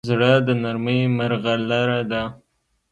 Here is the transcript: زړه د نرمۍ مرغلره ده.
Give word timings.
زړه 0.09 0.31
د 0.45 0.49
نرمۍ 0.63 0.99
مرغلره 1.17 2.01
ده. 2.11 2.23